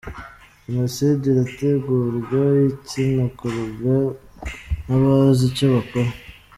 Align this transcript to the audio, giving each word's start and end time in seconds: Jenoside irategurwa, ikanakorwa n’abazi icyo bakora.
Jenoside 0.67 1.23
irategurwa, 1.31 2.41
ikanakorwa 2.71 3.95
n’abazi 4.85 5.41
icyo 5.49 5.65
bakora. 5.75 6.11